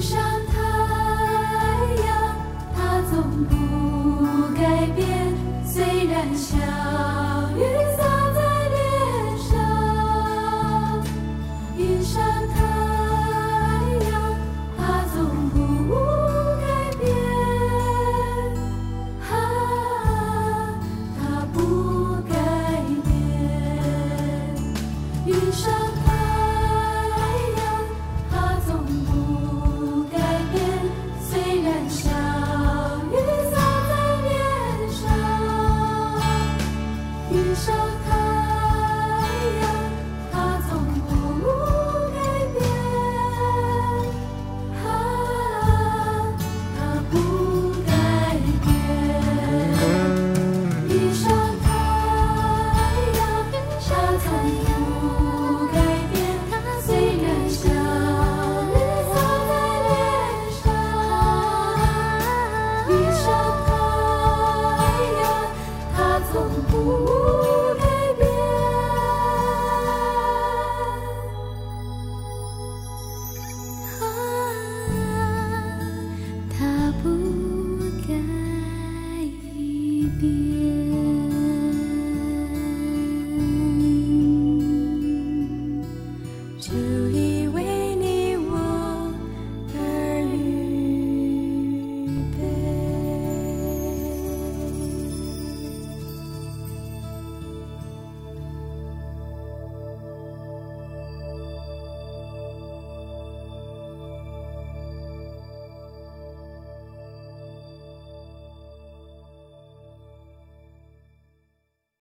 [0.00, 0.54] 上太
[2.06, 2.36] 阳，
[2.74, 3.87] 它总不。